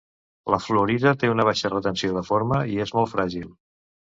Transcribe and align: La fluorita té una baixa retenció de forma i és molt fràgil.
La 0.53 0.57
fluorita 0.67 1.11
té 1.23 1.29
una 1.33 1.45
baixa 1.49 1.71
retenció 1.73 2.17
de 2.17 2.25
forma 2.31 2.61
i 2.77 2.83
és 2.87 2.95
molt 2.99 3.13
fràgil. 3.17 3.49